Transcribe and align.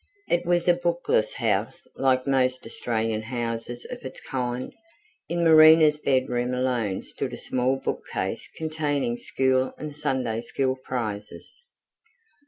It 0.29 0.47
was 0.47 0.67
a 0.67 0.73
bookless 0.73 1.33
house 1.35 1.85
like 1.95 2.25
most 2.25 2.65
Australian 2.65 3.21
houses 3.21 3.85
of 3.87 4.03
its 4.03 4.19
kind: 4.21 4.73
in 5.29 5.43
Marina's 5.43 5.99
bedroom 5.99 6.55
alone 6.55 7.03
stood 7.03 7.33
a 7.33 7.37
small 7.37 7.75
bookcase 7.85 8.49
containing 8.57 9.17
school 9.17 9.75
and 9.77 9.95
Sunday 9.95 10.41
school 10.41 10.75
prizes. 10.75 11.63